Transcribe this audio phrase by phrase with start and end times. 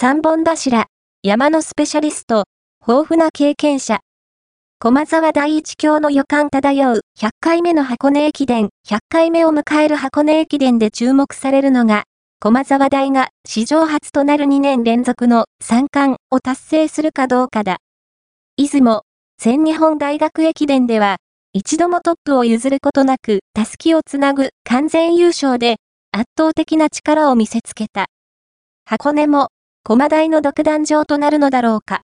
[0.00, 0.86] 三本柱、
[1.24, 2.44] 山のスペシャリスト、
[2.86, 3.98] 豊富な経験者。
[4.78, 12.04] 駒沢第一橋の予感漂う100回目の箱根駅伝、100回目を迎える箱根駅伝で注目されるのが、
[12.38, 17.78] 駒沢大が史上初となる2年連続の三冠を達成するかどうかだ。
[18.56, 19.02] 出雲、
[19.36, 21.16] 全日本大学駅伝では、
[21.52, 25.78] 一度もトップを譲ることなく、たすきをつなぐ完全優勝で、
[26.12, 28.06] 圧倒的な力を見せつけた。
[28.84, 29.48] 箱根も、
[29.88, 31.96] 駒台の独壇場となるのだろうか。